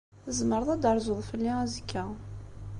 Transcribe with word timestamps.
Tzemreḍ 0.25 0.69
ad 0.71 0.79
d-terzuḍ 0.81 1.19
fell-i 1.29 1.51
azekka. 1.63 2.03